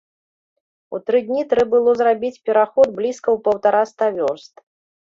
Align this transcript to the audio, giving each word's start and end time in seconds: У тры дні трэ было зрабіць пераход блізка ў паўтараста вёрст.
У 0.95 0.99
тры 1.09 1.19
дні 1.27 1.43
трэ 1.53 1.67
было 1.75 1.95
зрабіць 2.01 2.35
пераход 2.49 2.87
блізка 2.99 3.27
ў 3.37 3.47
паўтараста 3.51 4.15
вёрст. 4.19 4.55